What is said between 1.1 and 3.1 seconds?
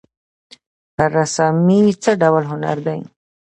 رسامي څه ډول هنر دی؟